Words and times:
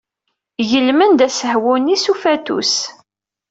Gelmen-d 0.69 1.19
asehwu-nni 1.27 1.97
s 2.03 2.05
ufatus. 2.13 2.75